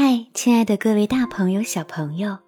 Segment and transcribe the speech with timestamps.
[0.00, 2.38] 嗨，亲爱的各位大朋友、小朋友，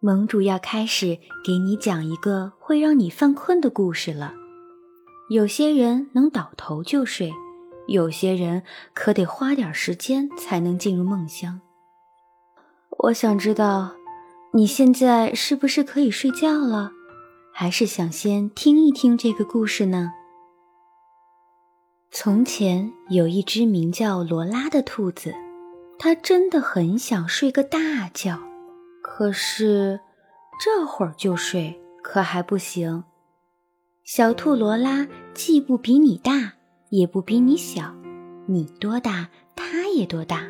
[0.00, 4.34] 盟主要开始给你讲一个会让你犯困的故事了。
[5.30, 7.32] 有些人能倒头就睡，
[7.86, 11.60] 有些人可得花点时间才能进入梦乡。
[13.04, 13.92] 我想知道，
[14.54, 16.90] 你现在是不是可以睡觉了？
[17.52, 20.10] 还是想先听一听这个故事呢？
[22.10, 25.32] 从前有一只名叫罗拉的兔子。
[25.98, 28.38] 他真的很想睡个大觉，
[29.02, 30.00] 可是
[30.62, 33.04] 这会儿就睡可还不行。
[34.04, 36.54] 小兔罗拉既不比你大，
[36.90, 37.94] 也不比你小，
[38.46, 40.44] 你多大，它也多大。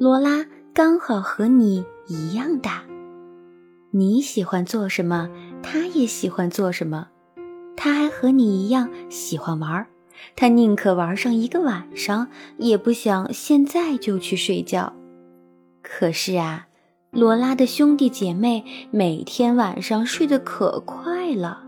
[0.00, 2.84] 罗拉刚好和你一样大。
[3.90, 5.28] 你喜欢做什么，
[5.62, 7.08] 它也喜欢做什么。
[7.76, 9.86] 它还和你一样喜欢玩儿。
[10.36, 14.92] 他宁可玩上一个晚上，也不想现在就去睡觉。
[15.82, 16.68] 可是啊，
[17.10, 21.62] 罗拉的兄弟姐妹每天晚上睡得可快了。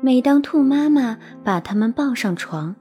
[0.00, 2.74] 每当兔妈妈把他们抱上床，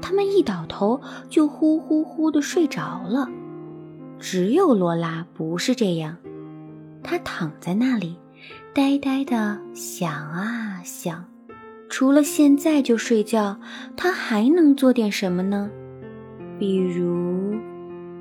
[0.00, 3.28] 他们一倒头就呼呼呼地睡着了。
[4.18, 6.16] 只有罗拉不是这样，
[7.02, 8.16] 她躺在那里，
[8.72, 11.31] 呆呆地想啊想。
[11.92, 13.60] 除了现在就睡觉，
[13.94, 15.70] 他还能做点什么呢？
[16.58, 17.54] 比如，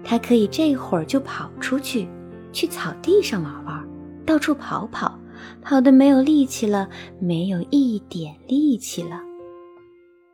[0.04, 2.06] 他可以这会儿就跑出去，
[2.52, 3.88] 去草地上玩玩，
[4.26, 5.18] 到处跑跑，
[5.62, 6.90] 跑得没有力气了，
[7.22, 9.22] 没有一点力气了。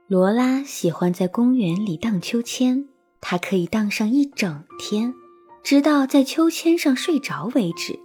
[0.07, 2.87] 罗拉喜欢在公园里荡秋千，
[3.21, 5.13] 她可以荡上一整天，
[5.61, 7.99] 直到在秋千上睡着为止。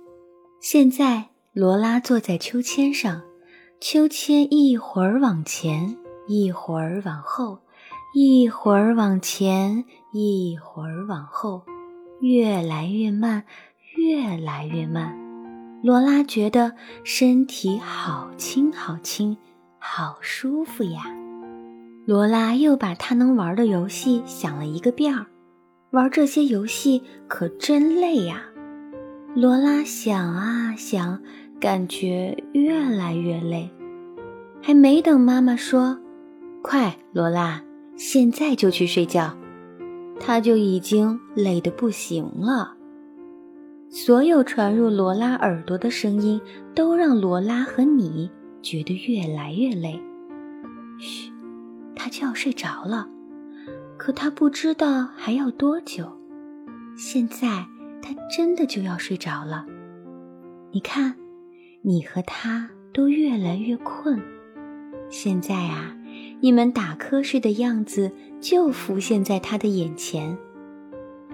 [0.60, 3.22] 现在，罗拉坐在秋千上。
[3.84, 5.96] 秋千一会儿往前，
[6.28, 7.58] 一会儿往后，
[8.14, 11.62] 一会儿往前，一会儿往后，
[12.20, 13.42] 越来越慢，
[13.96, 15.18] 越来越慢。
[15.82, 19.36] 罗拉觉得身体好轻好轻，
[19.80, 21.02] 好舒服呀。
[22.06, 25.26] 罗拉又把她能玩的游戏想了一个遍儿，
[25.90, 28.44] 玩这些游戏可真累呀。
[29.34, 31.20] 罗拉想啊想。
[31.62, 33.70] 感觉越来越累，
[34.60, 35.96] 还没等妈妈说
[36.60, 37.62] “快，罗拉，
[37.94, 39.32] 现在就去睡觉”，
[40.18, 42.74] 他就已经累得不行了。
[43.88, 46.40] 所有传入罗拉耳朵的声音
[46.74, 48.28] 都让罗拉和你
[48.60, 50.02] 觉得越来越累。
[50.98, 51.30] 嘘，
[51.94, 53.08] 他就要睡着了，
[53.96, 56.10] 可他不知道还要多久。
[56.96, 57.64] 现在
[58.02, 59.64] 他真的就要睡着了，
[60.72, 61.21] 你看。
[61.84, 64.22] 你和他都越来越困，
[65.10, 65.96] 现在啊，
[66.40, 70.38] 你们打瞌睡的样子就浮现在他的眼前，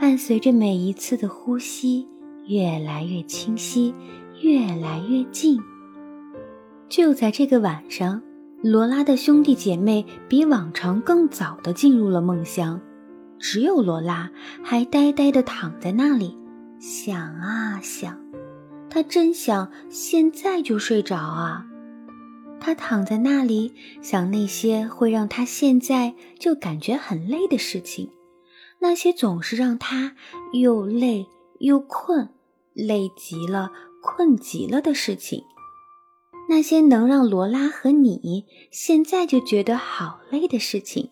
[0.00, 2.08] 伴随着每一次的呼吸，
[2.47, 3.94] 越来越清晰，
[4.41, 5.60] 越来越近。
[6.88, 8.22] 就在这个晚上，
[8.62, 12.81] 罗拉的兄弟姐妹比往常更早的进入了梦乡，
[13.38, 14.31] 只有罗拉
[14.62, 16.38] 还呆呆地躺在那里，
[16.78, 18.28] 想啊想。
[18.91, 21.66] 他真想现在就睡着啊！
[22.60, 23.72] 他躺在那里
[24.03, 28.10] 想那些会让他现在就感觉很累的事情，
[28.81, 30.16] 那些总是让他
[30.53, 31.26] 又累
[31.60, 32.31] 又困、
[32.75, 33.71] 累极了、
[34.03, 35.44] 困极了的事情，
[36.49, 41.10] 那些能让罗拉和你现在就觉得好累的事情，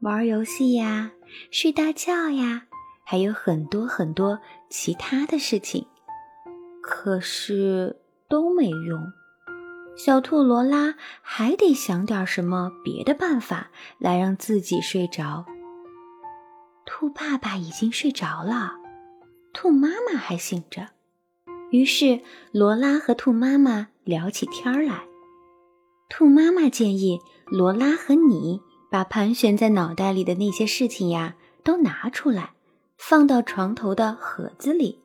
[0.00, 1.12] 玩游戏呀、
[1.50, 2.62] 睡大觉呀，
[3.04, 4.38] 还有很多很多
[4.70, 5.86] 其他的事情。
[6.82, 7.96] 可是
[8.28, 9.12] 都没用，
[9.96, 15.46] 小兔罗拉还得想点什么别的办法来让自己睡着。
[16.84, 18.72] 兔爸爸已经睡着了，
[19.54, 20.88] 兔妈妈还醒着，
[21.70, 22.20] 于是
[22.50, 25.04] 罗拉和兔妈妈聊起天来。
[26.08, 28.60] 兔妈妈建议罗拉和你
[28.90, 32.54] 把盘旋在脑袋里的那些事情呀都拿出来，
[32.98, 35.01] 放到床头的盒子里。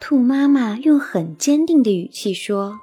[0.00, 2.80] 兔妈妈用很坚定的语气说：“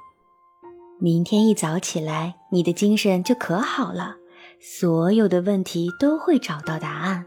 [1.00, 4.16] 明天一早起来，你的精神就可好了，
[4.60, 7.26] 所有的问题都会找到答案。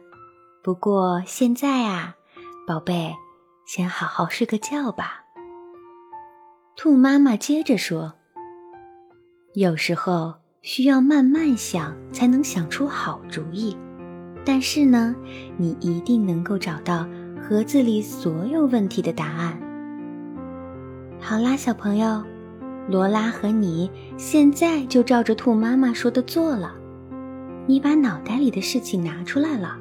[0.63, 2.15] 不过现在啊，
[2.65, 3.13] 宝贝，
[3.67, 5.25] 先好好睡个觉吧。”
[6.77, 8.13] 兔妈妈接着说
[9.53, 13.75] ：“有时候需要慢慢想，才能想出好主意。
[14.45, 15.13] 但是呢，
[15.57, 17.05] 你一定能够找到
[17.39, 19.61] 盒子里所有问题的答案。”
[21.23, 22.23] 好啦，小朋友，
[22.89, 26.73] 罗拉和你现在就照着兔妈妈说的做了。
[27.67, 29.77] 你把脑袋里的事情拿出来了，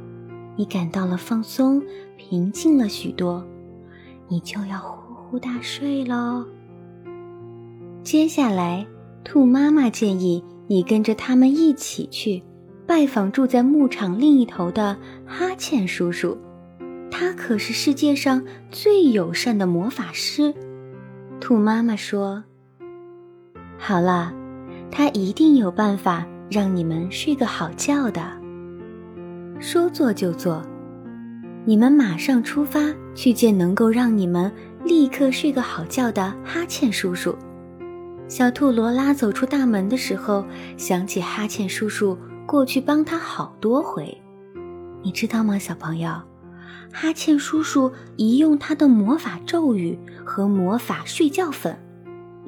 [0.54, 1.82] 你感到了放松、
[2.18, 3.44] 平静了许多。
[4.28, 6.44] 你就要呼呼大睡喽。
[8.04, 8.86] 接下来，
[9.24, 12.42] 兔妈妈建议你跟着他们一起去
[12.86, 14.96] 拜访住在牧场另一头的
[15.26, 16.36] 哈欠叔叔，
[17.10, 20.54] 他可是世界上最友善的魔法师。
[21.50, 22.44] 兔妈妈说
[23.76, 24.32] ：“好了，
[24.88, 28.22] 他一定有办法让你们睡个好觉的。”
[29.58, 30.62] 说做就做，
[31.64, 32.78] 你们马上出发
[33.16, 34.48] 去见能够让你们
[34.84, 37.36] 立刻睡个好觉的哈欠叔叔。
[38.28, 40.44] 小兔罗拉走出大门的时候，
[40.76, 42.16] 想起哈欠叔叔
[42.46, 44.16] 过去帮他好多回，
[45.02, 46.12] 你知道吗，小朋友？
[46.92, 51.78] 哈欠叔叔一用他的魔法咒语和魔法睡觉粉，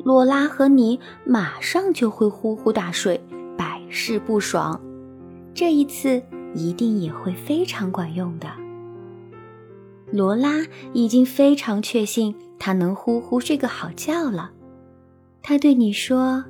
[0.04, 3.20] 罗拉和你马上就会呼呼大睡，
[3.56, 4.80] 百试不爽。
[5.54, 6.22] 这一次
[6.54, 8.48] 一定也会非常管用的。
[10.10, 14.50] 罗拉已经非常确信他能呼呼睡个好觉了。
[15.42, 16.44] 他对你说：“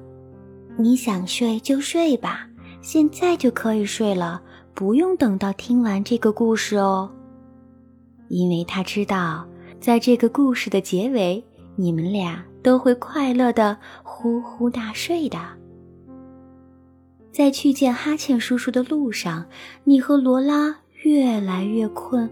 [0.76, 2.48] 你想睡就睡吧，
[2.80, 4.42] 现在就可以睡了，
[4.74, 7.10] 不用等到听完这个故事哦。
[8.32, 9.46] 因为他知道，
[9.78, 11.44] 在这个故事的结尾，
[11.76, 15.38] 你们俩都会快乐的呼呼大睡的。
[17.30, 19.46] 在去见哈欠叔叔的路上，
[19.84, 22.30] 你和罗拉越来越困，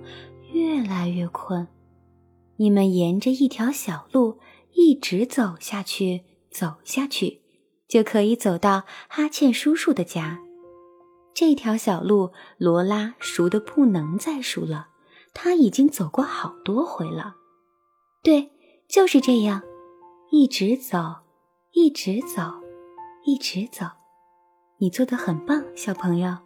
[0.53, 1.69] 越来越困。
[2.57, 4.39] 你们沿着一条小路
[4.73, 7.43] 一直走下去。”走下去，
[7.87, 10.41] 就可以走到哈欠叔叔的家。
[11.33, 14.89] 这条小路，罗拉熟的不能再熟了。
[15.33, 17.37] 他已经走过好多回了。
[18.23, 18.51] 对，
[18.89, 19.63] 就是这样，
[20.31, 20.99] 一直走，
[21.73, 22.43] 一直走，
[23.25, 23.87] 一直走。
[24.79, 26.37] 你做的很棒，小朋友。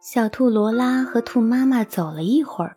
[0.00, 2.76] 小兔罗拉和兔妈妈走了一会儿，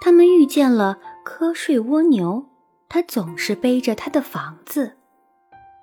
[0.00, 2.44] 他们遇见了瞌睡蜗牛。
[2.90, 4.96] 它总是背着它的房子。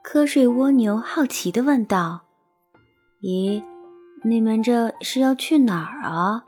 [0.04, 2.22] 瞌睡蜗牛好奇地问道
[3.22, 3.64] ：“咦，
[4.24, 6.44] 你们这是要去哪儿啊？”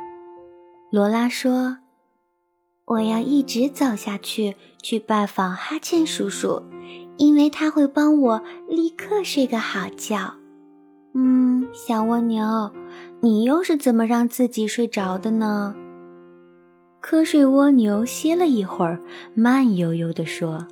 [0.91, 1.77] 罗拉说
[2.87, 6.63] ：“我要一直走下去，去拜访哈欠叔叔，
[7.17, 10.35] 因为他会帮我立刻睡个好觉。”
[11.13, 12.71] 嗯，小蜗牛，
[13.19, 15.75] 你又是怎么让自己睡着的呢？
[17.01, 19.01] 瞌睡蜗牛歇了一会儿，
[19.33, 20.65] 慢悠悠地说。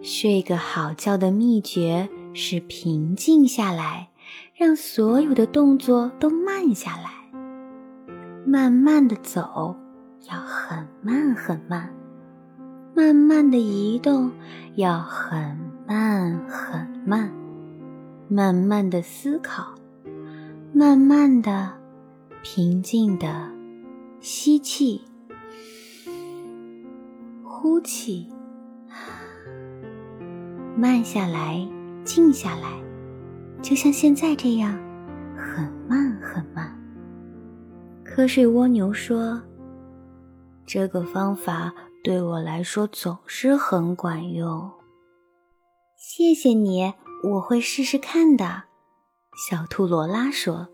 [0.00, 4.08] 睡个好觉的秘诀是平静下来，
[4.54, 7.10] 让所有的动作都慢下来。
[8.46, 9.76] 慢慢的走，
[10.30, 11.88] 要很慢很慢；
[12.94, 14.30] 慢慢的移动，
[14.74, 15.56] 要很
[15.86, 17.28] 慢很慢；
[18.28, 19.74] 慢慢的思考，
[20.72, 21.70] 慢慢的
[22.42, 23.48] 平静的
[24.20, 25.02] 吸气，
[27.44, 28.28] 呼气。
[30.76, 31.66] 慢下来，
[32.04, 32.68] 静下来，
[33.62, 34.76] 就像现在这样，
[35.36, 36.70] 很慢很慢。
[38.04, 39.40] 瞌睡蜗牛说
[40.66, 41.72] ：“这个方法
[42.02, 44.70] 对我来说总是很管用。”
[45.96, 46.92] 谢谢你，
[47.24, 48.64] 我会试试看的。
[49.48, 50.68] 小兔罗拉说：“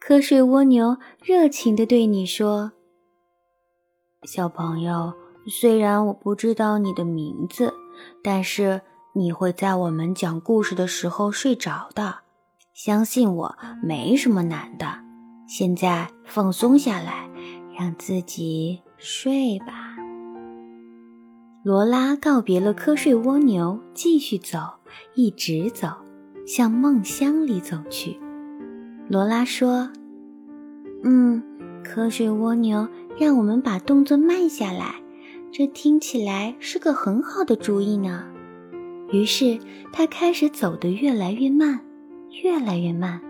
[0.00, 2.72] 瞌睡蜗牛热情地对你说，
[4.22, 5.12] 小朋友，
[5.48, 7.74] 虽然我不知道你的名字，
[8.22, 8.82] 但是。”
[9.14, 12.18] 你会在我们讲故事的时候睡着的，
[12.72, 14.86] 相信我，没什么难的。
[15.48, 17.28] 现在放松下来，
[17.76, 19.96] 让自己睡吧。
[21.62, 24.58] 罗拉告别了瞌睡蜗牛，继续走，
[25.14, 25.88] 一直走，
[26.44, 28.18] 向梦乡里走去。
[29.08, 29.88] 罗拉说
[31.04, 31.40] ：“嗯，
[31.84, 34.96] 瞌睡蜗牛让我们把动作慢下来，
[35.52, 38.24] 这听起来是个很好的主意呢。”
[39.12, 39.58] 于是
[39.92, 41.80] 他开始走得越来越慢，
[42.42, 43.20] 越来越慢，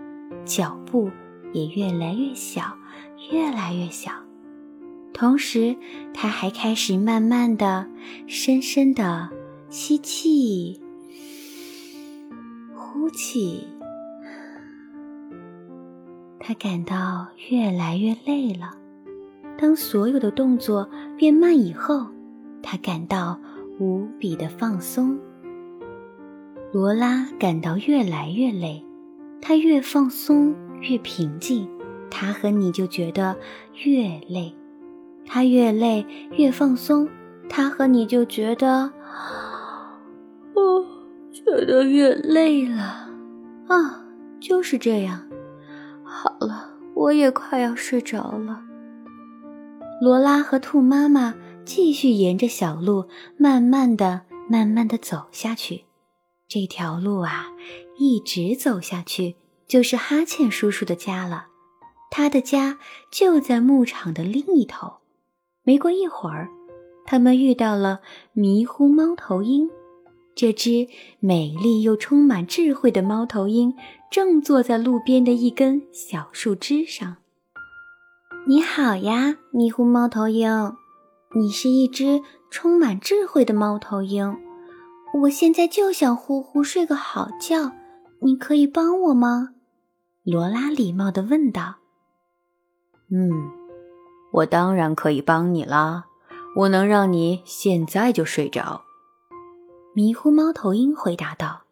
[0.45, 1.11] 脚步
[1.53, 2.75] 也越来越小，
[3.31, 4.11] 越来越小。
[5.19, 5.75] 同时，
[6.13, 7.85] 他还开始慢慢的、
[8.25, 9.29] 深深的
[9.69, 10.79] 吸气、
[12.73, 13.67] 呼气。
[16.39, 18.71] 他感到越来越累了。
[19.57, 22.07] 当所有的动作变慢以后，
[22.63, 23.37] 他感到
[23.77, 25.19] 无比的放松。
[26.71, 28.81] 罗拉感到越来越累，
[29.41, 31.67] 她越放松越平静，
[32.09, 33.35] 她和你就觉得
[33.83, 34.55] 越累，
[35.31, 37.07] 他越累越放松，
[37.47, 38.91] 他和你就觉得，
[40.55, 40.83] 哦，
[41.31, 43.07] 觉得越累了，
[43.67, 44.03] 啊，
[44.39, 45.29] 就是这样。
[46.03, 48.59] 好了，我也快要睡着了。
[50.01, 53.07] 罗拉和兔妈妈继续沿着小路
[53.37, 55.85] 慢慢的、慢慢的走下去。
[56.47, 57.49] 这条路啊，
[57.99, 59.35] 一直走下去
[59.67, 61.45] 就是哈欠叔叔的家了。
[62.09, 62.79] 他的家
[63.11, 64.98] 就在牧场的另一头。
[65.69, 66.49] 没过一会儿，
[67.05, 67.99] 他们遇到了
[68.33, 69.69] 迷糊猫头鹰。
[70.33, 70.87] 这只
[71.19, 73.75] 美丽又充满智慧的猫头鹰
[74.09, 77.17] 正坐在路边的一根小树枝上。
[78.47, 80.73] 你好呀，迷糊猫头鹰，
[81.35, 84.35] 你是一只充满智慧的猫头鹰。
[85.21, 87.73] 我现在就想呼呼睡个好觉，
[88.23, 89.49] 你可以帮我吗？
[90.23, 91.75] 罗拉礼貌地问道。
[93.11, 93.51] 嗯，
[94.31, 96.05] 我当然可以帮你啦，
[96.55, 98.83] 我能让你现在就睡着。
[99.93, 101.63] 迷糊猫头鹰回答道：“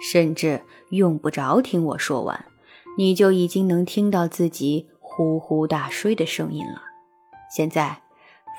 [0.00, 2.46] 甚至用不着听我说完，
[2.96, 6.82] 你就已经能听到自己呼呼大睡的声音了。
[7.54, 8.02] 现在，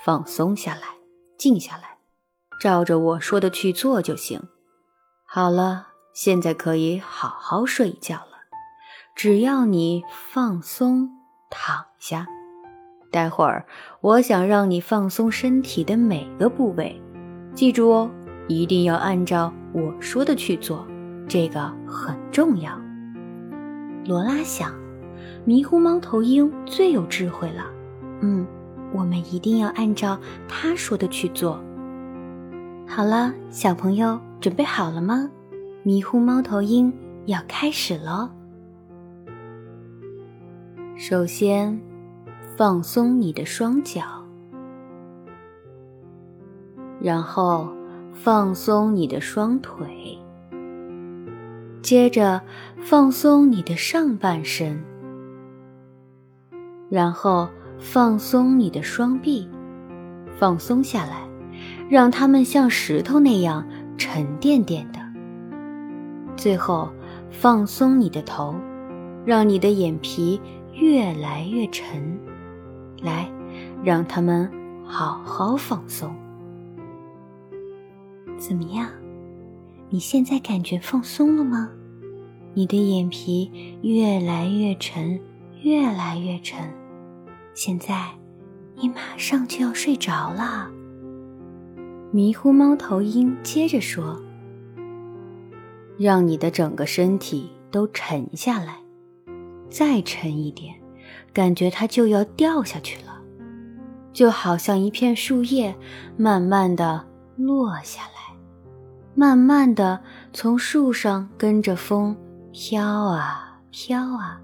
[0.03, 0.82] 放松下来，
[1.38, 1.98] 静下来，
[2.62, 4.41] 照着我说的去做就行。
[5.25, 8.36] 好了，现在可以好好睡一觉了。
[9.15, 11.10] 只要你放松，
[11.50, 12.27] 躺下。
[13.15, 13.65] 待会儿，
[14.01, 17.01] 我想让你放松身体的每个部位，
[17.53, 18.12] 记住哦。”
[18.48, 20.86] 一定要按照我说的去做，
[21.27, 22.79] 这个很重要。
[24.05, 24.72] 罗拉想，
[25.45, 27.65] 迷糊猫头鹰最有智慧了。
[28.22, 28.45] 嗯，
[28.93, 31.60] 我们一定要按照他说的去做。
[32.88, 35.27] 好了，小朋友，准备好了吗？
[35.81, 36.93] 迷糊猫头鹰
[37.25, 38.29] 要开始喽。
[40.95, 41.81] 首先，
[42.56, 44.04] 放松你的双脚，
[47.02, 47.70] 然后。
[48.18, 50.18] 放松你的双腿，
[51.82, 52.42] 接着
[52.80, 54.82] 放松你的上半身，
[56.90, 57.48] 然后
[57.78, 59.48] 放松你的双臂，
[60.40, 61.28] 放松下来，
[61.90, 65.00] 让它们像石头那样沉甸甸的。
[66.38, 66.90] 最后
[67.30, 68.56] 放松你的头，
[69.26, 70.40] 让你的眼皮
[70.74, 72.18] 越来越沉。
[73.06, 73.32] 来，
[73.84, 74.52] 让它们
[74.84, 76.14] 好好放松。
[78.38, 78.90] 怎么样？
[79.90, 81.70] 你现在感觉放松了吗？
[82.54, 85.20] 你的眼皮越来越沉，
[85.62, 86.74] 越来越沉。
[87.54, 88.10] 现在，
[88.76, 90.70] 你马上就要睡着了。
[92.12, 94.22] 迷糊猫头鹰接着说
[95.98, 98.78] ：“让你的整个身体都沉下来，
[99.70, 100.74] 再沉一点，
[101.36, 103.22] 感觉它就要掉下去了，
[104.13, 105.75] 就好像一片树叶
[106.15, 108.10] 慢慢的落下来。”
[109.18, 110.01] 慢慢的
[110.34, 112.15] 从树上跟着风
[112.51, 114.39] 飘啊飘啊，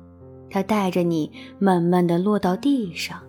[0.49, 3.21] 它带着你慢慢的落到地上。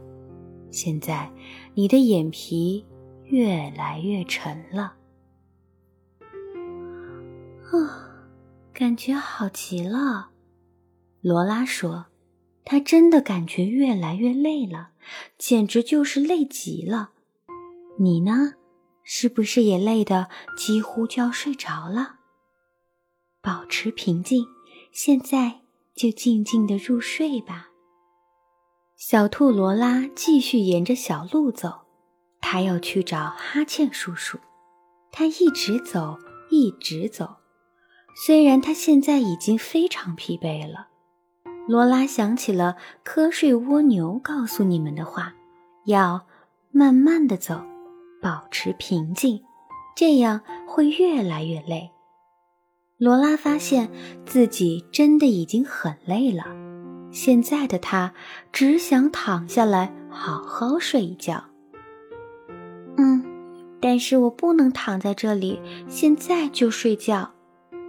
[0.71, 1.31] 现在
[1.75, 2.85] 你的眼皮
[3.25, 4.95] 越来越沉了，
[7.71, 7.81] 啊，
[8.73, 10.31] 感觉好极了。
[11.21, 12.07] 罗拉说
[12.65, 14.91] ：“他真的感觉越来越累了，
[15.39, 17.11] 简直就是累极了。”
[17.99, 18.55] 你呢？
[19.05, 22.21] 是不是也累得几乎就要睡着了？
[23.41, 24.47] 保持平静，
[24.93, 25.63] 现在
[25.95, 27.71] 就静静的入睡吧。
[28.97, 31.81] 小兔罗拉继续沿着小路走，
[32.41, 34.39] 它要去找哈欠叔叔。
[35.11, 36.17] 它一直走，
[36.51, 37.39] 一直走，
[38.25, 40.92] 虽然它现在已经非常疲惫了。
[41.69, 45.35] 罗拉想起了瞌睡蜗牛告诉你们的话：
[45.85, 46.27] 要
[46.71, 47.63] 慢慢的走。
[48.21, 49.43] 保持平静，
[49.97, 51.91] 这样会越来越累。
[52.97, 53.91] 罗拉发现
[54.25, 56.47] 自己真的已经很累了，
[57.11, 58.15] 现在的她
[58.53, 61.43] 只想躺下来好好睡一觉。
[62.97, 63.25] 嗯，
[63.81, 67.33] 但是我不能躺在这里，现在就睡觉。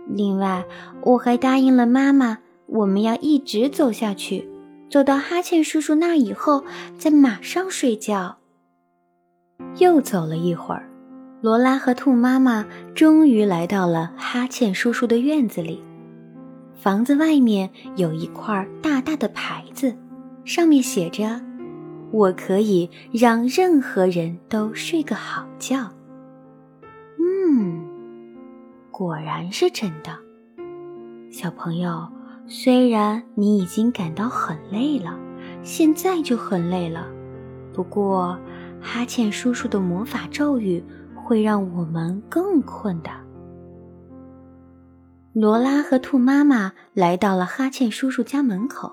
[0.07, 0.65] 另外，
[1.03, 2.39] 我还答应了妈妈，
[2.73, 4.49] 我们要一直走下去，
[4.89, 6.63] 走到哈欠叔叔那以后，
[6.97, 8.37] 再马上睡觉。
[9.77, 10.89] 又走了一会儿，
[11.41, 12.65] 罗拉和兔妈妈
[12.95, 15.83] 终于来到了哈欠叔叔的院子里。
[16.73, 19.95] 房子外面有一块大大的牌子，
[20.43, 21.39] 上面写着
[22.11, 25.91] ：“我可以让任何人都睡个好觉。”
[27.21, 27.85] 嗯，
[28.89, 30.17] 果然是真的。
[31.31, 32.07] 小朋友，
[32.47, 35.17] 虽然你已经感到很累了，
[35.63, 37.07] 现在就很累了，
[37.73, 38.37] 不过。
[38.85, 40.83] 哈欠叔叔的魔法咒语
[41.15, 43.09] 会让我们更困的。
[45.31, 48.91] 罗拉和兔妈妈来到了哈欠叔叔家门口，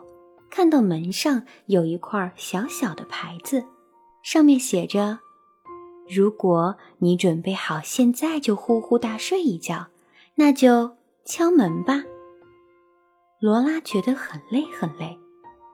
[0.48, 3.64] 看到门上有一块小小的牌子，
[4.22, 5.18] 上面写着
[6.08, 9.88] ：“如果你准备好现在就呼呼大睡一觉，
[10.36, 10.92] 那就
[11.24, 12.04] 敲门吧。
[13.40, 15.18] 罗拉觉得很累很累，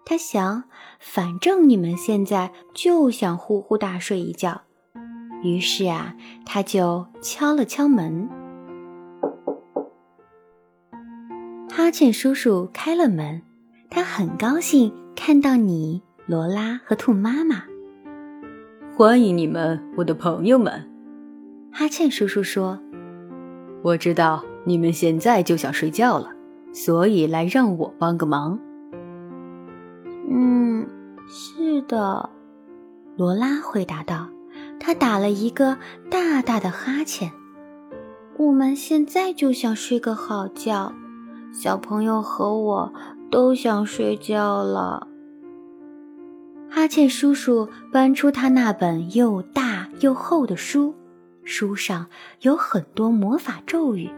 [0.04, 0.62] 她想，
[1.00, 4.62] 反正你们现在就想呼呼大睡一觉，
[5.42, 8.30] 于是啊，她就敲了敲门。
[11.68, 13.42] 哈欠叔叔开了门，
[13.90, 17.64] 他很高兴看到你，罗拉和兔妈妈。
[18.96, 20.88] 欢迎你们，我的朋友们。
[21.72, 22.78] 哈欠叔叔说
[23.82, 26.30] ：“我知道你们现在就想睡觉了，
[26.76, 28.60] 所以来让我帮个忙。”
[30.30, 30.86] 嗯，
[31.26, 32.28] 是的，
[33.16, 34.28] 罗拉回答道。
[34.78, 35.78] 他打了一个
[36.10, 37.32] 大大的哈欠。
[38.36, 40.92] 我们现在就想睡个好觉，
[41.52, 42.92] 小朋友和我
[43.30, 45.08] 都想睡觉了。
[46.68, 50.94] 哈欠叔叔搬出他那本又大又厚的书，
[51.42, 52.06] 书上
[52.42, 54.10] 有很多魔法咒语，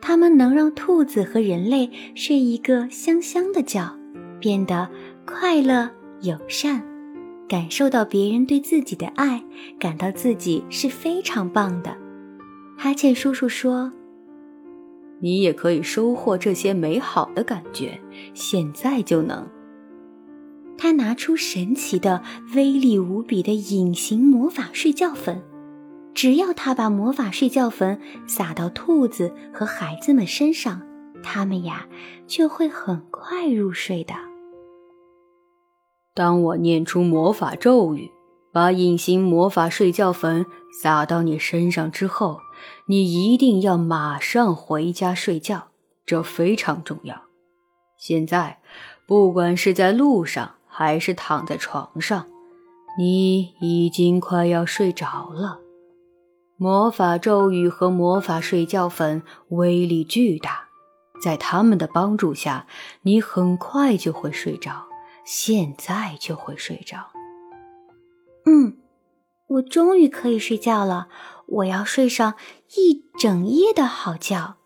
[0.00, 3.96] 它们能让兔子和人类睡一个香香的觉，
[4.40, 4.88] 变得
[5.26, 5.90] 快乐
[6.22, 6.82] 友善，
[7.48, 9.42] 感受到别人对自己的爱，
[9.78, 11.96] 感到自己是非常棒的。
[12.76, 13.92] 哈欠叔叔说
[15.20, 18.00] ：“你也可以收获这些美好的感觉，
[18.34, 19.46] 现在就能。”
[20.78, 22.22] 他拿出神奇的、
[22.54, 25.42] 威力无比的隐形魔法睡觉粉，
[26.18, 30.82] 只要他把魔法睡觉粉撒到兔子和孩子们身上，
[31.22, 31.86] 他们呀
[32.26, 34.14] 就会很快入睡的。
[36.14, 38.10] 当我念出魔法咒语，
[38.52, 40.44] 把隐形魔法睡觉粉
[40.82, 42.40] 撒到你身上之后，
[42.86, 45.68] 你一定要马上回家睡觉，
[46.04, 47.14] 这非常重要。
[47.96, 48.58] 现在，
[49.06, 52.26] 不管是在路上，还是躺在床上，
[52.98, 55.60] 你已经快要睡着了。
[56.60, 60.64] 魔法咒语和魔法睡觉粉威力巨大，
[61.22, 62.66] 在他们的帮助下，
[63.02, 64.86] 你很快就会睡着。
[65.24, 67.10] 现在就会睡着。
[68.44, 68.76] 嗯，
[69.46, 71.08] 我终于可以睡觉了。
[71.46, 72.34] 我要睡上
[72.76, 74.56] 一整夜的好觉。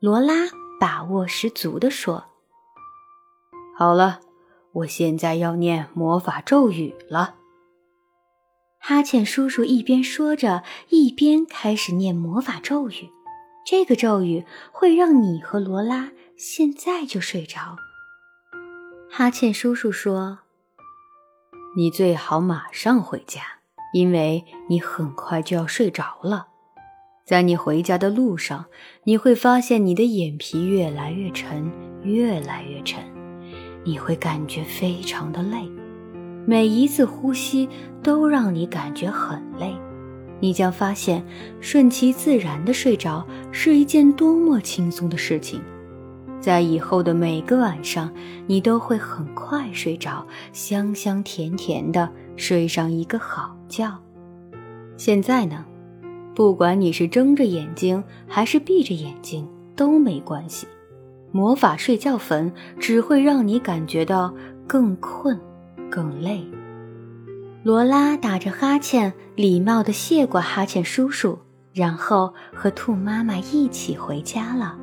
[0.00, 0.46] 罗拉
[0.80, 2.24] 把握十足地说
[3.76, 4.20] ：“好了。”
[4.76, 7.36] 我现在要念魔法咒语了。
[8.88, 13.10] 哈欠叔叔一边说着，一边开始念魔法咒语。
[13.66, 17.78] 这个咒语会让你和罗拉现在就睡着。
[19.10, 20.38] 哈欠叔叔说
[21.76, 23.42] ：“你最好马上回家，
[23.92, 26.46] 因为你很快就要睡着了。
[27.26, 28.66] 在你回家的路上，
[29.02, 31.72] 你会发现你的眼皮越来越沉，
[32.04, 33.02] 越来越沉。”
[33.84, 35.68] 你会感觉非常的累，
[36.46, 37.68] 每一次呼吸
[38.02, 39.74] 都让你感觉很累。
[40.38, 41.24] 你将发现，
[41.60, 45.60] 顺其自然的睡着是一件多么轻松的事情。
[46.38, 48.12] 在以后的每个晚上，
[48.46, 53.90] 你都会很快睡着，香香甜甜的睡上一个好觉。
[54.96, 55.64] 现在呢，
[56.34, 60.68] 不管你是睁着眼睛还是闭着眼睛都没关系。
[61.32, 64.32] 魔法睡觉粉只会让你感觉到
[64.66, 65.38] 更困、
[65.90, 66.46] 更累。
[67.62, 71.38] 罗拉打着哈欠，礼貌地谢过哈欠叔叔，
[71.72, 74.78] 然后和兔妈妈一起回家了。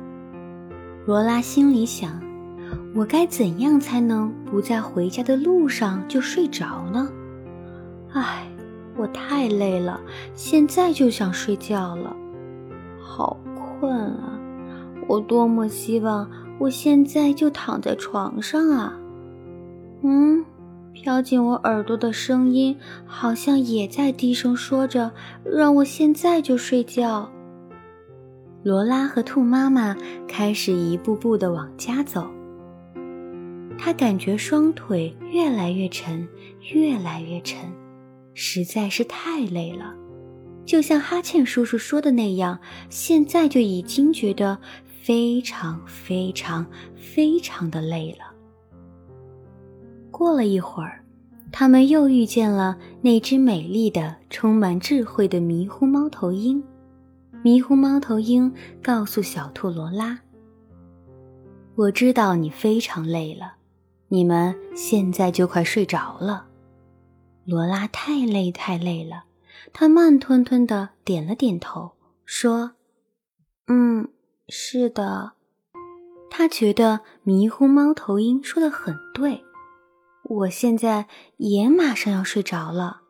[1.06, 2.20] 罗拉心里想：
[2.94, 7.08] 我该怎样才能不在回家的路上就睡着呢？
[8.12, 8.46] 唉，
[8.96, 10.00] 我太累了，
[10.34, 12.14] 现在就想睡觉了，
[13.00, 14.38] 好困啊！
[15.06, 16.30] 我多么希望。
[16.56, 18.96] 我现在就躺在床上啊，
[20.02, 20.44] 嗯，
[20.94, 25.12] 飘进我耳朵的声音好像也在低声说着，
[25.44, 27.30] 让我现在就睡觉。
[28.62, 29.94] 罗拉和兔妈妈
[30.26, 32.26] 开始一步步的往家走。
[33.76, 36.26] 他感觉双腿越来越沉，
[36.72, 37.70] 越来越沉，
[38.32, 39.92] 实在是太累了。
[40.64, 44.58] 就像哈欠叔叔说的那样，现在就已经觉得。
[45.04, 46.64] 非常非常
[46.96, 48.33] 非常的累了。
[50.16, 51.04] 过了一会儿，
[51.50, 56.62] 他们又遇见了那只美丽的、充满智慧的迷糊猫头鹰。
[57.42, 60.20] 迷糊猫头鹰告诉小兔罗拉
[61.74, 63.56] ：“我知道你非常累了，
[64.06, 66.46] 你们现在就快睡着了。”
[67.44, 69.24] 罗拉太累太累了，
[69.72, 72.74] 她慢吞吞的点了点头，说
[73.66, 74.08] ：“嗯。”
[74.48, 75.32] 是的，
[76.30, 79.42] 他觉得迷糊猫头鹰说的很对。
[80.24, 81.06] 我现在
[81.36, 83.02] 也马上要睡着了，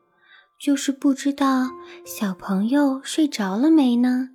[0.58, 1.70] 就是不知道
[2.04, 4.30] 小朋友睡着了没呢。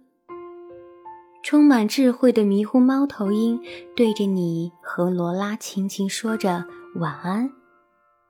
[1.43, 3.61] 充满智慧的迷糊猫头鹰
[3.95, 6.65] 对着你和罗拉轻轻说着
[6.95, 7.49] 晚安。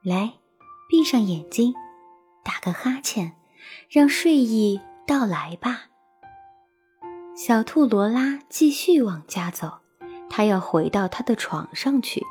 [0.02, 0.34] 来，
[0.88, 1.74] 闭上眼睛，
[2.44, 3.34] 打个哈欠，
[3.88, 5.86] 让睡意到来吧。
[7.36, 9.80] 小兔罗拉继续往家走，
[10.28, 12.24] 它要回到它的床上去。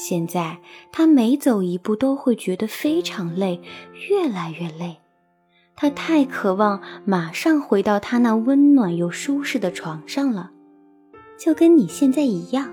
[0.00, 0.60] 现在，
[0.92, 3.60] 他每走一步都会觉得非常累，
[4.08, 4.98] 越来越累。
[5.74, 10.52] 他太渴望马上回到他那温暖又舒适的床上了，
[11.36, 12.72] 就跟你现在一样，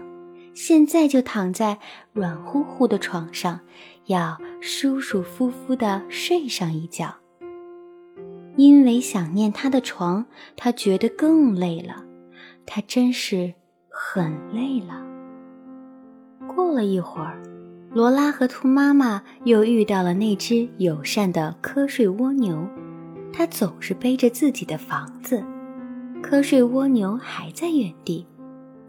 [0.53, 1.79] 现在就躺在
[2.13, 3.59] 软乎乎的床上，
[4.05, 7.15] 要舒舒服服的睡上一觉。
[8.55, 12.05] 因为想念他的床，他觉得更累了，
[12.65, 13.53] 他真是
[13.89, 15.04] 很累了。
[16.75, 17.41] 过了一会儿，
[17.93, 22.67] 罗拉和兔妈妈又遇到了那只友善的瞌睡蜗牛。
[23.31, 25.41] 它总是背着自己的房子，
[26.21, 28.27] 瞌睡蜗牛还在原地。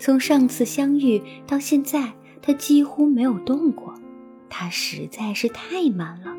[0.00, 3.94] 从上次相遇到现在，他几乎没有动过。
[4.50, 6.34] 他实在是太慢了，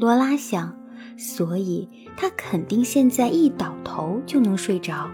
[0.00, 0.76] 罗拉想，
[1.16, 5.08] 所以他肯定现在一倒头就能睡着。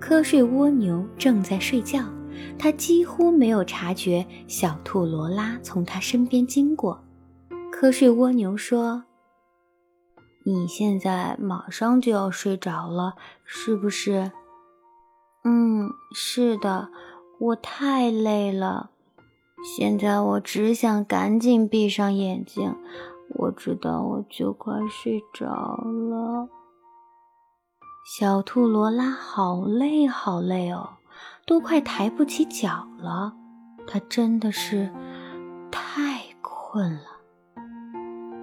[0.00, 2.02] 瞌睡蜗牛正在睡觉，
[2.58, 7.02] 他几乎没有察觉小兔罗拉从他身边经过。
[7.72, 9.04] 瞌睡蜗牛说。
[10.44, 14.30] 你现在马上就要睡着了，是不是？
[15.42, 16.88] 嗯，是的，
[17.40, 18.90] 我太累了。
[19.76, 22.76] 现在我只想赶紧闭上眼睛，
[23.30, 26.48] 我知道我就快睡着了。
[28.16, 30.90] 小兔罗拉好累好累哦，
[31.46, 33.32] 都快抬不起脚了。
[33.86, 34.92] 它真的是
[35.70, 37.06] 太困了。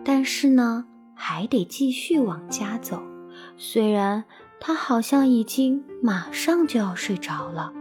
[0.04, 0.86] 但是呢？
[1.16, 3.02] 还得继续往家走，
[3.56, 4.26] 虽然
[4.60, 7.72] 他好像已经马上就要睡着了。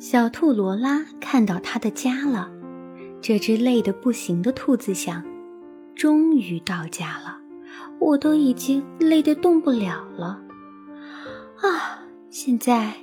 [0.00, 2.50] 小兔罗拉看到他的家了，
[3.20, 5.22] 这只累得不行的兔子想：
[5.94, 7.38] 终于到家了，
[8.00, 10.42] 我都已经累得动不了了。
[11.60, 12.00] 啊，
[12.30, 12.94] 现在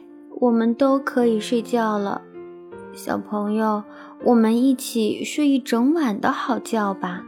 [0.41, 2.19] 我们都可以睡觉了，
[2.93, 3.83] 小朋友，
[4.23, 7.23] 我们一起睡一整晚的好觉吧。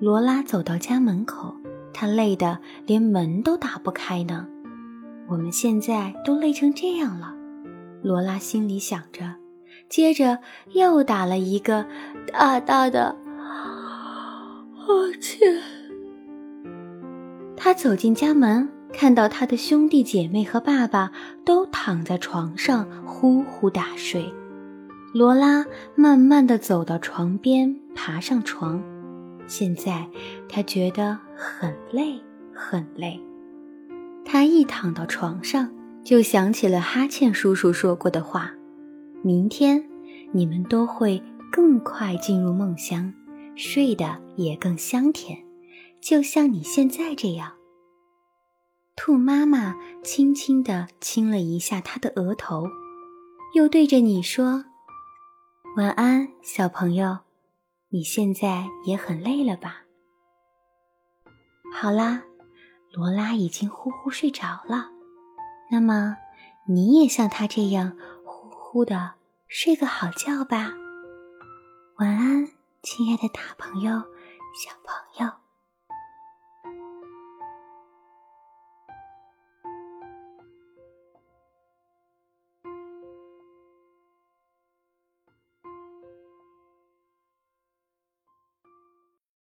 [0.00, 1.54] 罗拉走到家门口，
[1.92, 4.46] 她累得连门都打不开呢。
[5.28, 7.34] 我们现在都累成这样了，
[8.02, 9.34] 罗拉心里想着，
[9.90, 10.38] 接着
[10.72, 11.84] 又打了一个
[12.32, 13.14] 大大的
[14.74, 14.86] 哈
[15.20, 15.54] 欠。
[17.54, 18.66] 他走进家门，
[18.96, 21.10] 看到他的兄弟姐妹和爸爸
[21.44, 24.32] 都躺在床上呼呼大睡。
[25.12, 28.82] 罗拉慢慢的走到床边，爬上床。
[29.46, 30.08] 现在
[30.48, 32.18] 他觉得很累，
[32.54, 33.20] 很累。
[34.24, 35.70] 他一躺到床上，
[36.02, 38.52] 就想起了哈欠叔叔说过的话
[39.22, 39.84] ：“明天
[40.32, 43.12] 你们都会更快进入梦乡，
[43.54, 45.38] 睡得也更香甜，
[46.00, 47.52] 就像你现在这样。”
[48.96, 52.68] 兔妈妈轻轻地亲了一下他的额头，
[53.54, 54.64] 又对着你说
[55.76, 57.18] ：“晚安，小朋友。”
[57.90, 59.82] 你现在也很累了吧？
[61.72, 62.24] 好啦，
[62.92, 64.90] 罗拉已经呼呼睡着了。
[65.70, 66.16] 那么，
[66.66, 69.14] 你也像他这样呼呼的
[69.46, 70.72] 睡个好觉吧。
[71.98, 72.48] 晚安，
[72.82, 75.43] 亲爱的大朋友、小朋友。